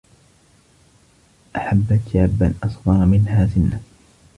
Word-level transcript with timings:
أحبت 1.55 1.99
شابا 2.13 2.53
أصغر 2.63 3.05
منها 3.05 3.47
سنا. 3.55 3.79